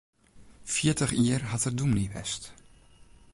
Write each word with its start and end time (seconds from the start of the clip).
Fjirtich 0.73 1.11
jier 1.19 1.41
hat 1.51 1.65
er 1.67 1.73
dûmny 1.77 2.05
west. 2.13 2.43